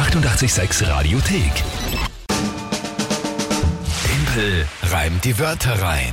886 0.00 0.88
Radiothek. 0.88 1.52
Tempel 4.02 4.66
reimt 4.90 5.22
die 5.26 5.38
Wörter 5.38 5.72
rein. 5.82 6.10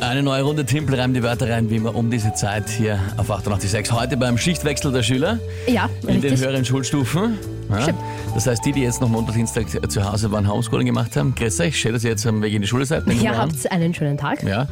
Eine 0.00 0.22
neue 0.22 0.42
Runde 0.42 0.66
Timpel 0.66 1.00
reimt 1.00 1.16
die 1.16 1.22
Wörter 1.22 1.48
rein, 1.48 1.70
wie 1.70 1.76
immer 1.76 1.94
um 1.94 2.10
diese 2.10 2.34
Zeit 2.34 2.68
hier 2.68 2.98
auf 3.16 3.30
88.6. 3.30 3.92
Heute 3.92 4.18
beim 4.18 4.36
Schichtwechsel 4.36 4.92
der 4.92 5.02
Schüler 5.02 5.38
Ja, 5.68 5.88
in 6.02 6.20
den 6.20 6.20
richtig. 6.20 6.40
höheren 6.46 6.64
Schulstufen. 6.66 7.38
Ja, 7.70 8.34
das 8.34 8.46
heißt, 8.46 8.64
die, 8.64 8.72
die 8.72 8.82
jetzt 8.82 9.00
noch 9.00 9.08
Montag, 9.08 9.34
Dienstag 9.34 9.66
zu 9.90 10.04
Hause 10.04 10.30
waren, 10.32 10.50
Homeschooling 10.50 10.86
gemacht 10.86 11.16
haben, 11.16 11.34
grüß 11.34 11.60
euch, 11.60 11.78
schön, 11.78 11.92
dass 11.92 12.04
ihr 12.04 12.10
jetzt 12.10 12.26
am 12.26 12.42
Weg 12.42 12.52
in 12.54 12.62
die 12.62 12.68
Schule 12.68 12.84
seid. 12.84 13.06
an. 13.32 13.38
habt 13.38 13.72
einen 13.72 13.94
schönen 13.94 14.16
Tag. 14.16 14.42
Ja, 14.42 14.66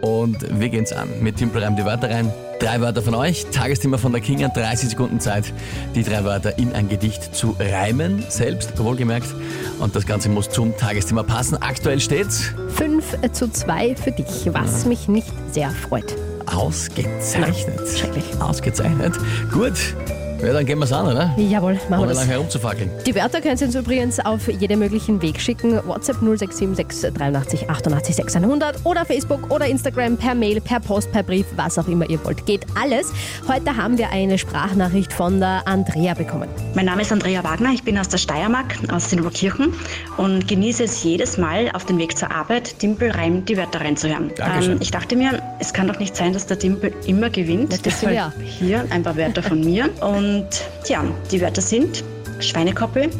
und 0.00 0.38
wir 0.58 0.68
gehen's 0.68 0.92
an. 0.92 1.08
Mit 1.20 1.36
Timpel 1.36 1.62
reimt 1.62 1.78
die 1.78 1.84
Wörter 1.84 2.10
rein. 2.10 2.32
Drei 2.60 2.80
Wörter 2.82 3.00
von 3.00 3.14
euch, 3.14 3.46
Tagesthema 3.46 3.96
von 3.96 4.12
der 4.12 4.20
Kinga, 4.20 4.48
30 4.48 4.90
Sekunden 4.90 5.18
Zeit, 5.18 5.50
die 5.94 6.02
drei 6.02 6.24
Wörter 6.24 6.58
in 6.58 6.74
ein 6.74 6.90
Gedicht 6.90 7.34
zu 7.34 7.56
reimen, 7.58 8.22
selbst, 8.28 8.78
wohlgemerkt. 8.78 9.34
Und 9.78 9.96
das 9.96 10.04
Ganze 10.04 10.28
muss 10.28 10.50
zum 10.50 10.76
Tagesthema 10.76 11.22
passen. 11.22 11.56
Aktuell 11.62 12.00
steht's 12.00 12.52
5 12.76 13.32
zu 13.32 13.50
2 13.50 13.96
für 13.96 14.12
dich, 14.12 14.50
was 14.52 14.84
mich 14.84 15.08
nicht 15.08 15.32
sehr 15.52 15.70
freut. 15.70 16.14
ausgezeichnet. 16.46 17.80
schrecklich. 17.96 18.24
Ausgezeichnet. 18.40 19.14
Gut, 19.50 19.94
ja, 20.42 20.52
dann 20.52 20.64
gehen 20.66 20.78
wir's 20.78 20.92
an, 20.92 21.06
oder? 21.06 21.34
Jawohl, 21.36 21.74
machen 21.74 21.90
wir 21.90 21.98
Ohne 21.98 22.08
das. 22.08 22.18
lang 22.18 22.28
herumzufackeln. 22.28 22.90
Die 23.06 23.14
Wörter 23.14 23.40
könnt 23.40 23.60
ihr 23.60 23.66
uns 23.66 23.76
übrigens 23.76 24.20
auf 24.20 24.48
jeden 24.48 24.78
möglichen 24.78 25.20
Weg 25.22 25.40
schicken. 25.40 25.80
WhatsApp 25.86 26.16
0676 26.22 27.12
83 27.14 27.68
88 27.70 28.16
600 28.16 28.84
oder 28.84 29.04
Facebook 29.04 29.50
oder 29.50 29.66
Instagram 29.66 30.16
per 30.16 30.34
Mail, 30.34 30.60
per 30.60 30.80
Post, 30.80 31.12
per 31.12 31.22
Brief, 31.22 31.46
was 31.56 31.78
auch 31.78 31.88
immer 31.88 32.08
ihr 32.08 32.22
wollt. 32.24 32.44
Geht 32.46 32.66
alles. 32.80 33.12
Heute 33.48 33.76
haben 33.76 33.98
wir 33.98 34.10
eine 34.10 34.38
Sprachnachricht 34.38 35.12
von 35.12 35.40
der 35.40 35.62
Andrea 35.66 36.14
bekommen. 36.14 36.48
Mein 36.74 36.86
Name 36.86 37.02
ist 37.02 37.12
Andrea 37.12 37.44
Wagner, 37.44 37.70
ich 37.72 37.82
bin 37.82 37.98
aus 37.98 38.08
der 38.08 38.18
Steiermark, 38.18 38.76
aus 38.90 39.10
Sindelburgkirchen 39.10 39.72
und 40.16 40.48
genieße 40.48 40.84
es 40.84 41.02
jedes 41.02 41.36
Mal 41.38 41.70
auf 41.74 41.84
dem 41.84 41.98
Weg 41.98 42.16
zur 42.16 42.30
Arbeit, 42.30 42.80
Dimpel 42.82 43.10
reimt 43.10 43.48
die 43.48 43.56
Wörter 43.56 43.80
reinzuhören. 43.80 44.30
Dankeschön. 44.36 44.78
ich 44.80 44.90
dachte 44.90 45.16
mir, 45.16 45.42
es 45.60 45.72
kann 45.72 45.86
doch 45.86 45.98
nicht 45.98 46.16
sein, 46.16 46.32
dass 46.32 46.46
der 46.46 46.56
Dimpel 46.56 46.92
immer 47.06 47.30
gewinnt. 47.30 47.72
Ja, 47.72 47.78
das 47.82 48.00
Deshalb 48.00 48.32
hier 48.42 48.84
ein 48.90 49.02
paar 49.02 49.16
Wörter 49.16 49.42
von 49.42 49.60
mir. 49.60 49.90
Und 50.00 50.48
ja, 50.88 51.04
die 51.30 51.40
Wörter 51.40 51.60
sind 51.60 52.02
Schweinekoppel, 52.40 53.10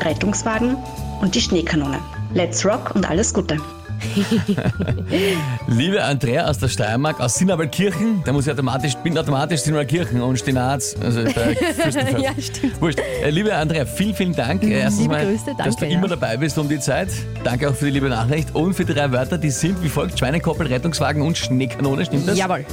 Rettungswagen 0.00 0.76
und 1.22 1.34
die 1.34 1.40
Schneekanone. 1.40 1.98
Let's 2.34 2.64
rock 2.66 2.94
und 2.94 3.08
alles 3.08 3.32
Gute. 3.32 3.56
Liebe 5.68 6.02
Andrea 6.02 6.46
aus 6.48 6.58
der 6.58 6.68
Steiermark, 6.68 7.20
aus 7.20 7.34
Sinnabelkirchen, 7.34 8.22
da 8.24 8.32
muss 8.32 8.46
ich 8.46 8.52
automatisch, 8.52 8.94
bin 8.96 9.16
automatisch 9.16 9.60
Sinnabelkirchen 9.60 10.20
und 10.20 10.38
Stinaz, 10.38 10.96
also. 11.00 11.20
Ja, 12.22 12.30
stimmt. 12.38 12.80
Wurscht. 12.80 12.98
Äh, 12.98 13.30
Liebe 13.30 13.54
Andrea, 13.54 13.86
vielen, 13.86 14.14
vielen 14.14 14.34
Dank. 14.34 14.62
Äh, 14.62 14.80
Erstens 14.80 15.02
Liebe 15.02 15.14
mal, 15.14 15.26
Grüße, 15.26 15.54
dass 15.56 15.76
du 15.76 15.80
danke, 15.80 15.86
immer 15.86 16.08
ja. 16.08 16.16
dabei 16.16 16.36
bist 16.36 16.58
um 16.58 16.68
die 16.68 16.78
Zeit. 16.78 17.08
Danke 17.44 17.70
auch 17.70 17.74
für 17.74 17.86
die 17.86 17.92
liebe 17.92 18.08
Nachricht 18.08 18.54
und 18.54 18.74
für 18.74 18.84
die 18.84 18.94
drei 18.94 19.10
Wörter, 19.12 19.38
die 19.38 19.50
sind 19.50 19.82
wie 19.82 19.88
folgt: 19.88 20.18
Schweinekoppel, 20.18 20.66
Rettungswagen 20.66 21.22
und 21.22 21.36
Schneekanone, 21.38 22.04
stimmt 22.04 22.28
das? 22.28 22.38
Jawohl. 22.38 22.64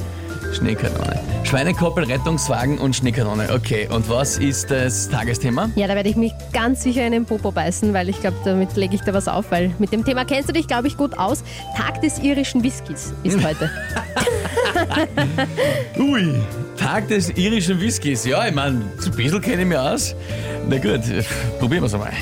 Schneekanone. 0.52 1.20
Schweinekoppel, 1.44 2.04
Rettungswagen 2.04 2.78
und 2.78 2.94
Schneekanone. 2.94 3.48
Okay, 3.52 3.88
und 3.90 4.08
was 4.08 4.38
ist 4.38 4.70
das 4.70 5.08
Tagesthema? 5.08 5.70
Ja, 5.74 5.86
da 5.88 5.94
werde 5.94 6.08
ich 6.08 6.16
mich 6.16 6.32
ganz 6.52 6.82
sicher 6.82 7.04
in 7.06 7.12
den 7.12 7.24
Popo 7.24 7.50
beißen, 7.50 7.92
weil 7.92 8.08
ich 8.08 8.20
glaube, 8.20 8.36
damit 8.44 8.76
lege 8.76 8.94
ich 8.94 9.00
da 9.02 9.14
was 9.14 9.28
auf, 9.28 9.50
weil 9.50 9.72
mit 9.78 9.92
dem 9.92 10.04
Thema 10.04 10.24
kennst 10.24 10.48
du 10.48 10.52
dich, 10.52 10.66
glaube 10.66 10.88
ich, 10.88 10.96
gut 10.96 11.18
aus. 11.18 11.42
Tag 11.76 12.00
des 12.02 12.18
irischen 12.18 12.62
Whiskys 12.62 13.12
ist 13.22 13.42
heute. 13.44 13.70
Ui, 15.98 16.34
Tag 16.76 17.08
des 17.08 17.30
irischen 17.30 17.80
Whiskys. 17.80 18.24
Ja, 18.24 18.46
ich 18.46 18.54
meine, 18.54 18.82
ein 19.04 19.10
bisschen 19.16 19.40
kenne 19.40 19.62
ich 19.62 19.68
mich 19.68 19.78
aus. 19.78 20.14
Na 20.68 20.78
gut, 20.78 21.00
probieren 21.58 21.82
wir 21.82 21.86
es 21.86 21.94
einmal. 21.94 22.12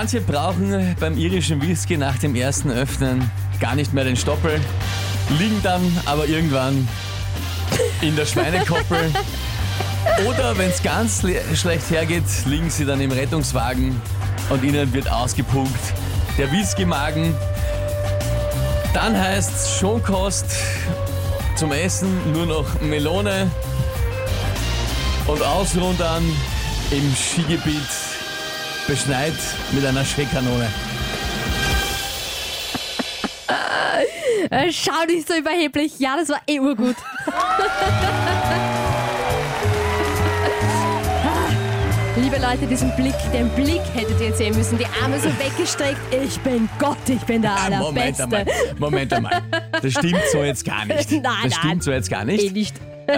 Manche 0.00 0.20
brauchen 0.20 0.94
beim 1.00 1.18
irischen 1.18 1.60
Whisky 1.60 1.96
nach 1.96 2.16
dem 2.18 2.36
ersten 2.36 2.70
Öffnen 2.70 3.28
gar 3.58 3.74
nicht 3.74 3.92
mehr 3.92 4.04
den 4.04 4.14
Stoppel, 4.14 4.60
liegen 5.40 5.60
dann 5.64 5.82
aber 6.06 6.28
irgendwann 6.28 6.86
in 8.00 8.14
der 8.14 8.24
Schweinekoppel. 8.24 9.12
Oder 10.28 10.56
wenn 10.56 10.70
es 10.70 10.84
ganz 10.84 11.24
le- 11.24 11.42
schlecht 11.56 11.90
hergeht, 11.90 12.22
liegen 12.46 12.70
sie 12.70 12.84
dann 12.84 13.00
im 13.00 13.10
Rettungswagen 13.10 14.00
und 14.50 14.62
ihnen 14.62 14.92
wird 14.92 15.10
ausgepumpt 15.10 15.92
der 16.38 16.52
Whisky-Magen. 16.52 17.34
Dann 18.94 19.18
heißt 19.18 19.50
es 19.52 19.78
Schonkost 19.80 20.46
zum 21.56 21.72
Essen, 21.72 22.32
nur 22.32 22.46
noch 22.46 22.80
Melone 22.82 23.50
und 25.26 25.42
ausrundern 25.42 26.22
im 26.92 27.16
Skigebiet 27.16 28.07
beschneit 28.88 29.34
mit 29.72 29.84
einer 29.86 30.04
Schneekanone. 30.04 30.68
Äh, 34.50 34.72
Schau 34.72 35.04
nicht 35.06 35.28
so 35.28 35.34
überheblich. 35.34 35.98
Ja, 35.98 36.16
das 36.16 36.28
war 36.30 36.40
eh 36.48 36.58
urgut. 36.58 36.96
Liebe 42.16 42.36
Leute, 42.38 42.66
diesen 42.66 42.94
Blick, 42.96 43.14
den 43.32 43.48
Blick 43.50 43.80
hättet 43.94 44.20
ihr 44.20 44.26
jetzt 44.28 44.38
sehen 44.38 44.56
müssen. 44.56 44.76
Die 44.76 44.86
Arme 45.02 45.18
so 45.20 45.28
weggestreckt. 45.38 46.00
Ich 46.12 46.38
bin 46.40 46.68
Gott, 46.78 46.96
ich 47.08 47.20
bin 47.22 47.42
der 47.42 47.52
Ah, 47.52 47.70
Moment 47.78 48.20
Allerbeste. 48.20 48.22
einmal, 48.24 48.46
Moment 48.78 49.12
einmal. 49.12 49.42
Das 49.80 49.92
stimmt 49.92 50.20
so 50.32 50.42
jetzt 50.42 50.64
gar 50.64 50.84
nicht. 50.84 51.10
Nein, 51.12 51.22
Das 51.22 51.32
nein. 51.42 51.52
stimmt 51.52 51.82
so 51.84 51.92
jetzt 51.92 52.10
gar 52.10 52.22
Eh 52.22 52.24
nicht. 52.24 52.52
nicht. 52.54 52.74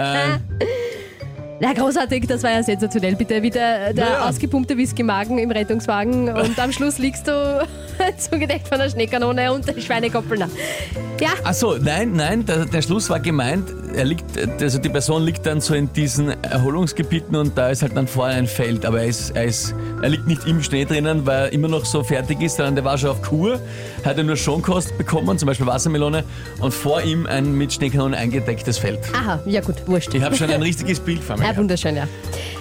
Na, 1.63 1.73
großartig, 1.73 2.25
das 2.25 2.41
war 2.41 2.49
ja 2.51 2.63
sensationell. 2.63 3.15
Bitte 3.15 3.43
wieder 3.43 3.93
der 3.93 4.05
Ja. 4.05 4.27
ausgepumpte 4.27 4.75
Whisky-Magen 4.75 5.37
im 5.37 5.51
Rettungswagen 5.51 6.27
und 6.29 6.57
am 6.59 6.71
Schluss 6.71 6.97
liegst 6.97 7.27
du 7.27 7.67
zugedeckt 8.17 8.67
von 8.67 8.79
der 8.79 8.89
Schneekanone 8.89 9.53
und 9.53 9.67
der 9.67 9.79
Schweinekoppel. 9.79 10.39
Ja, 10.39 11.29
Ach 11.43 11.53
so, 11.53 11.77
nein, 11.77 12.13
nein, 12.13 12.43
der, 12.47 12.65
der 12.65 12.81
Schluss 12.81 13.11
war 13.11 13.19
gemeint, 13.19 13.65
er 13.95 14.05
liegt, 14.05 14.25
also 14.61 14.79
die 14.79 14.89
Person 14.89 15.23
liegt 15.23 15.45
dann 15.45 15.61
so 15.61 15.73
in 15.73 15.91
diesen 15.93 16.29
Erholungsgebieten 16.43 17.35
und 17.35 17.57
da 17.57 17.69
ist 17.69 17.81
halt 17.81 17.95
dann 17.95 18.07
vorne 18.07 18.33
ein 18.35 18.47
Feld, 18.47 18.85
aber 18.85 19.01
er, 19.01 19.07
ist, 19.07 19.31
er, 19.31 19.45
ist, 19.45 19.75
er 20.01 20.09
liegt 20.09 20.27
nicht 20.27 20.45
im 20.45 20.61
Schnee 20.63 20.85
drinnen, 20.85 21.25
weil 21.25 21.45
er 21.45 21.53
immer 21.53 21.67
noch 21.67 21.85
so 21.85 22.03
fertig 22.03 22.41
ist, 22.41 22.57
sondern 22.57 22.75
der 22.75 22.85
war 22.85 22.97
schon 22.97 23.09
auf 23.09 23.21
Kur, 23.21 23.59
hat 24.03 24.17
er 24.17 24.23
nur 24.23 24.35
Schonkost 24.37 24.97
bekommen, 24.97 25.37
zum 25.37 25.47
Beispiel 25.47 25.65
Wassermelone 25.67 26.23
und 26.59 26.73
vor 26.73 27.01
ihm 27.01 27.25
ein 27.25 27.53
mit 27.57 27.73
Schneekanone 27.73 28.17
eingedecktes 28.17 28.77
Feld. 28.77 28.99
aha, 29.13 29.39
ja 29.45 29.61
gut, 29.61 29.75
wurscht. 29.87 30.13
Ich 30.13 30.23
habe 30.23 30.35
schon 30.35 30.49
ein 30.49 30.61
richtiges 30.61 30.99
Bild 30.99 31.23
vor 31.23 31.37
mir. 31.37 31.45
Ja, 31.45 31.57
wunderschön, 31.57 31.95
ja. 31.95 32.07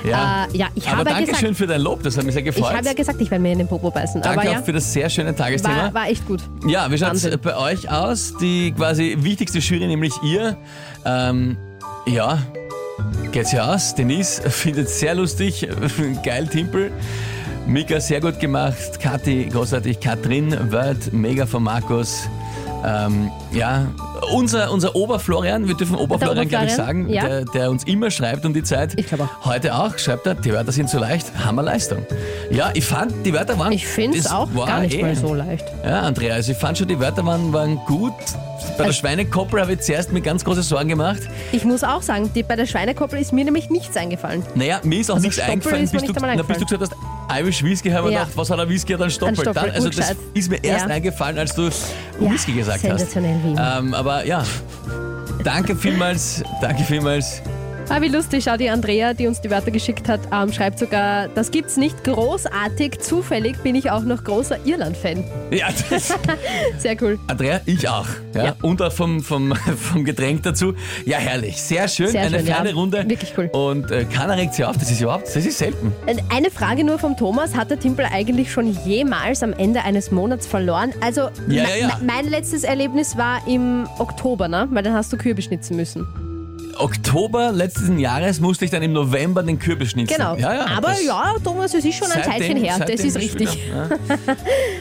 Ja. 0.04 0.46
Äh, 0.52 0.56
ja, 0.56 0.68
ich 0.74 0.86
aber 0.88 0.98
habe 0.98 1.10
ja 1.10 1.16
danke 1.16 1.36
schön 1.36 1.54
für 1.54 1.66
dein 1.66 1.80
Lob, 1.80 2.02
das 2.02 2.16
hat 2.16 2.24
mich 2.24 2.34
sehr 2.34 2.46
ich 2.46 2.54
gefreut. 2.54 2.74
habe 2.74 2.86
ja 2.86 2.92
gesagt, 2.94 3.20
ich 3.20 3.30
werde 3.30 3.42
mir 3.42 3.52
in 3.52 3.58
den 3.58 3.68
Popo 3.68 3.90
beißen. 3.90 4.22
Danke 4.22 4.40
auch 4.48 4.52
ja, 4.52 4.62
für 4.62 4.72
das 4.72 4.92
sehr 4.92 5.10
schöne 5.10 5.34
Tagesthema. 5.34 5.84
war, 5.84 5.94
war 5.94 6.08
echt 6.08 6.26
gut. 6.26 6.40
Ja, 6.66 6.90
wie 6.90 6.98
schaut 6.98 7.10
Wahnsinn. 7.10 7.38
bei 7.42 7.56
euch 7.56 7.90
aus? 7.90 8.34
Die 8.40 8.72
quasi 8.72 9.16
wichtigste 9.20 9.58
Jury, 9.58 9.86
nämlich 9.86 10.12
ihr. 10.22 10.56
Ähm, 11.04 11.56
ja, 12.06 12.38
geht's 13.32 13.52
ja 13.52 13.72
aus. 13.72 13.94
Denise 13.94 14.42
findet 14.50 14.88
sehr 14.88 15.14
lustig. 15.14 15.68
Geil, 16.24 16.46
Timpel. 16.46 16.92
Mika, 17.66 18.00
sehr 18.00 18.20
gut 18.20 18.40
gemacht. 18.40 18.98
Kathi, 19.00 19.48
großartig. 19.50 20.00
Katrin, 20.00 20.72
Word, 20.72 21.12
mega 21.12 21.46
von 21.46 21.62
Markus. 21.62 22.28
Ähm, 22.84 23.30
ja, 23.52 23.86
unser, 24.32 24.72
unser 24.72 24.94
Oberflorian, 24.94 25.68
wir 25.68 25.74
dürfen 25.74 25.96
Oberflorian, 25.96 26.48
glaube 26.48 26.66
ich, 26.66 26.72
Oberflorian, 26.72 27.06
sagen, 27.06 27.08
ja. 27.08 27.26
der, 27.26 27.44
der 27.44 27.70
uns 27.70 27.84
immer 27.84 28.10
schreibt 28.10 28.44
um 28.46 28.54
die 28.54 28.62
Zeit. 28.62 28.98
Ich 28.98 29.06
glaube 29.06 29.24
auch. 29.24 29.46
Heute 29.46 29.74
auch, 29.74 29.98
schreibt 29.98 30.26
er, 30.26 30.34
die 30.34 30.52
Wörter 30.52 30.72
sind 30.72 30.88
so 30.88 30.98
leicht, 30.98 31.26
Hammerleistung. 31.44 32.06
Ja, 32.50 32.70
ich 32.74 32.84
fand, 32.84 33.26
die 33.26 33.32
Wörter 33.32 33.58
waren... 33.58 33.72
Ich 33.72 33.86
finde 33.86 34.18
es 34.18 34.30
auch 34.30 34.48
gar 34.54 34.80
nicht 34.80 34.96
eh- 34.96 35.02
mal 35.02 35.16
so 35.16 35.34
leicht. 35.34 35.64
ja, 35.84 36.00
Andrea, 36.00 36.34
also 36.34 36.52
ich 36.52 36.58
fand 36.58 36.78
schon, 36.78 36.88
die 36.88 36.98
Wörter 36.98 37.24
waren, 37.26 37.52
waren 37.52 37.76
gut. 37.86 38.14
Bei 38.78 38.84
der 38.84 38.92
Schweinekoppel 38.92 39.60
habe 39.60 39.72
ich 39.74 39.80
zuerst 39.80 40.12
mir 40.12 40.20
ganz 40.20 40.44
große 40.44 40.62
Sorgen 40.62 40.88
gemacht. 40.88 41.20
Ich 41.52 41.64
muss 41.64 41.82
auch 41.84 42.02
sagen, 42.02 42.30
die, 42.34 42.42
bei 42.42 42.56
der 42.56 42.66
Schweinekoppel 42.66 43.18
ist 43.18 43.32
mir 43.32 43.44
nämlich 43.44 43.68
nichts 43.70 43.96
eingefallen. 43.96 44.42
Naja, 44.54 44.80
mir 44.84 45.00
ist 45.00 45.10
auch 45.10 45.16
Also 45.16 45.26
nichts 45.26 45.36
Stoppel 45.36 45.52
eingefallen, 45.52 45.90
bis 45.90 46.02
du, 46.02 46.12
na, 46.20 46.42
bis 46.42 46.58
du 46.58 46.64
gesagt 46.64 46.82
hast, 46.82 47.19
Irish 47.38 47.62
Whisky, 47.62 47.90
habe 47.90 48.08
ich 48.08 48.14
Ja. 48.14 48.20
gedacht, 48.20 48.36
was 48.36 48.50
hat 48.50 48.58
ein 48.60 48.68
Whisky, 48.68 48.96
dann 48.96 49.10
Stoppel. 49.10 49.36
Stoppel, 49.36 49.54
Dann, 49.62 49.70
also 49.70 49.88
das 49.88 49.96
gescheit. 49.96 50.16
ist 50.34 50.50
mir 50.50 50.62
erst 50.64 50.86
Ja. 50.86 50.90
eingefallen, 50.94 51.38
als 51.38 51.54
du 51.54 51.62
Ja, 51.64 51.70
Whisky 52.30 52.52
gesagt 52.52 52.80
sensationell 52.80 53.36
wie 53.44 53.50
immer. 53.52 53.60
hast. 53.74 53.78
Ähm, 53.80 53.94
aber 53.94 54.24
ja, 54.26 54.44
danke 55.44 55.76
vielmals, 55.76 56.42
danke 56.60 56.82
vielmals. 56.84 57.42
Ah, 57.92 58.00
wie 58.00 58.06
lustig, 58.08 58.44
schau, 58.44 58.56
die 58.56 58.70
Andrea, 58.70 59.14
die 59.14 59.26
uns 59.26 59.40
die 59.40 59.50
Wörter 59.50 59.72
geschickt 59.72 60.08
hat, 60.08 60.20
ähm, 60.32 60.52
schreibt 60.52 60.78
sogar, 60.78 61.26
das 61.26 61.50
gibt's 61.50 61.76
nicht 61.76 62.04
großartig, 62.04 63.00
zufällig 63.00 63.58
bin 63.64 63.74
ich 63.74 63.90
auch 63.90 64.02
noch 64.04 64.22
großer 64.22 64.64
Irland-Fan. 64.64 65.24
Ja, 65.50 65.66
das, 65.90 66.14
Sehr 66.78 66.96
cool. 67.02 67.18
Andrea, 67.26 67.60
ich 67.66 67.88
auch. 67.88 68.06
Ja? 68.32 68.44
Ja. 68.44 68.54
Und 68.62 68.80
auch 68.80 68.92
vom, 68.92 69.20
vom, 69.24 69.52
vom 69.76 70.04
Getränk 70.04 70.44
dazu. 70.44 70.74
Ja, 71.04 71.18
herrlich. 71.18 71.60
Sehr 71.60 71.88
schön. 71.88 72.06
Sehr 72.10 72.22
Eine 72.22 72.38
schön, 72.38 72.46
ja. 72.46 72.54
feine 72.54 72.74
Runde. 72.74 73.04
Wirklich 73.08 73.32
cool. 73.36 73.46
Und 73.52 73.90
äh, 73.90 74.04
keiner 74.04 74.36
regt 74.36 74.54
sich 74.54 74.64
auf. 74.64 74.78
Das 74.78 74.88
ist 74.88 75.00
überhaupt, 75.00 75.26
das 75.26 75.44
ist 75.44 75.58
selten. 75.58 75.92
Eine 76.28 76.52
Frage 76.52 76.84
nur 76.84 77.00
vom 77.00 77.16
Thomas, 77.16 77.56
hat 77.56 77.70
der 77.70 77.80
Timpel 77.80 78.06
eigentlich 78.12 78.52
schon 78.52 78.72
jemals 78.84 79.42
am 79.42 79.52
Ende 79.52 79.82
eines 79.82 80.12
Monats 80.12 80.46
verloren? 80.46 80.92
Also, 81.00 81.22
Ja, 81.48 81.64
me- 81.64 81.70
ja, 81.70 81.76
ja. 81.76 81.86
me- 81.88 82.04
mein 82.06 82.28
letztes 82.30 82.62
Erlebnis 82.62 83.16
war 83.16 83.40
im 83.48 83.88
Oktober, 83.98 84.46
ne? 84.46 84.68
Weil 84.70 84.84
dann 84.84 84.94
hast 84.94 85.12
du 85.12 85.16
Kürbis 85.16 85.46
schnitzen 85.46 85.74
müssen. 85.76 86.06
Oktober 86.82 87.52
letzten 87.52 87.98
Jahres 87.98 88.40
musste 88.40 88.64
ich 88.64 88.70
dann 88.70 88.82
im 88.82 88.92
November 88.92 89.42
den 89.42 89.58
Kürbis 89.58 89.90
schnitzeln. 89.90 90.18
Genau. 90.18 90.36
Ja, 90.36 90.54
ja, 90.54 90.66
Aber 90.76 90.88
das- 90.88 91.04
ja, 91.04 91.34
Thomas, 91.42 91.74
es 91.74 91.84
ist 91.84 91.96
schon 91.96 92.10
ein 92.10 92.22
Seitdem- 92.24 92.32
Zeitchen 92.32 92.56
her. 92.56 92.78
Das 92.78 92.88
seitdem 92.88 93.06
ist 93.06 93.16
richtig. 93.16 93.66
wieder, 93.66 93.88
ja. 93.88 94.36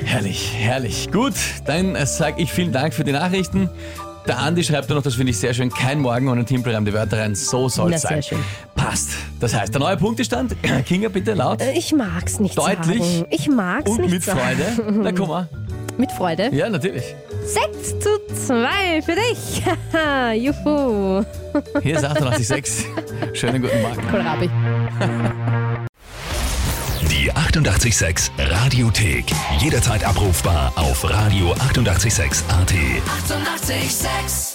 herrlich, 0.05 0.53
herrlich. 0.57 1.11
Gut, 1.11 1.33
dann 1.65 1.95
sage 2.05 2.41
ich 2.41 2.51
vielen 2.51 2.71
Dank 2.71 2.93
für 2.93 3.03
die 3.03 3.11
Nachrichten. 3.11 3.69
Der 4.27 4.37
Andi 4.39 4.63
schreibt 4.63 4.89
da 4.91 4.93
noch, 4.95 5.01
das 5.01 5.15
finde 5.15 5.31
ich 5.31 5.39
sehr 5.39 5.53
schön, 5.53 5.69
kein 5.71 6.01
Morgen 6.01 6.27
ohne 6.29 6.45
Timpel 6.45 6.73
reimt 6.75 6.87
die 6.87 6.93
Wörter 6.93 7.19
rein. 7.19 7.33
So 7.35 7.67
soll 7.69 7.89
Na, 7.89 7.95
es 7.95 8.01
sehr 8.03 8.09
sein. 8.11 8.23
schön. 8.23 8.39
Passt. 8.75 9.09
Das 9.39 9.55
heißt, 9.55 9.73
der 9.73 9.79
neue 9.79 9.97
Punktestand, 9.97 10.55
Kinga, 10.85 11.09
bitte 11.09 11.33
laut. 11.33 11.61
Ich 11.75 11.93
mag's 11.93 12.39
nicht 12.39 12.57
Deutlich 12.57 13.01
sagen. 13.03 13.25
Ich 13.31 13.47
mag's 13.49 13.89
Und 13.89 14.01
nicht 14.01 14.11
mit 14.11 14.23
sagen. 14.23 14.39
Freude. 14.39 14.93
Na, 15.01 15.11
komm 15.13 15.29
mal. 15.29 15.47
Mit 15.97 16.11
Freude. 16.11 16.49
Ja, 16.53 16.69
natürlich. 16.69 17.15
6 17.49 17.99
zu 17.99 18.09
2 18.47 19.01
für 19.01 19.15
dich. 19.15 19.63
Haha, 19.93 20.33
Juhu. 20.33 21.23
Hier 21.81 21.95
ist 21.97 22.05
88.6. 22.05 23.33
Schönen 23.35 23.61
guten 23.61 23.81
Morgen. 23.81 24.07
Kohlrabi. 24.09 24.49
Die 27.09 27.31
88,6 27.33 28.29
Radiothek. 28.37 29.25
Jederzeit 29.59 30.03
abrufbar 30.03 30.71
auf 30.75 31.03
radio886.at. 31.03 32.71
88,6. 32.71 33.69
Eighty-eight, 33.71 33.91
sex. 33.91 34.48